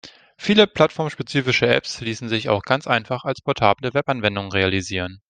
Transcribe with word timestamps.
Viele 0.35 0.65
plattformspezifische 0.65 1.67
Apps 1.67 2.01
ließen 2.01 2.27
sich 2.27 2.49
auch 2.49 2.63
ganz 2.63 2.87
einfach 2.87 3.23
als 3.23 3.39
portable 3.39 3.93
Webanwendung 3.93 4.51
realisieren. 4.51 5.19